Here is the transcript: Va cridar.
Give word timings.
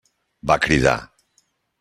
Va 0.51 0.57
cridar. 0.63 0.95